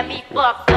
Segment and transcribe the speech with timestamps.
[0.00, 0.69] Let me fuck.